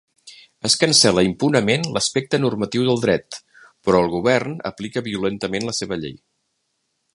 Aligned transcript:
Es 0.69 0.75
cancel·la 0.83 1.23
impunement 1.27 1.85
l’aspecte 1.97 2.39
normatiu 2.45 2.87
del 2.89 3.03
dret, 3.05 3.39
però 3.89 4.01
el 4.07 4.11
govern 4.15 4.59
aplica 4.73 5.07
violentament 5.11 5.71
la 5.71 5.79
seva 5.83 6.03
llei. 6.05 6.19